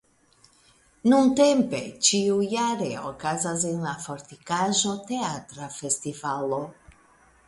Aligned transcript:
Nuntempe 1.11 1.81
ĉiujare 2.07 2.87
okazas 3.09 3.65
en 3.73 3.85
la 3.89 3.93
fortikaĵo 4.05 4.95
teatra 5.11 5.69
festivalo. 5.77 6.61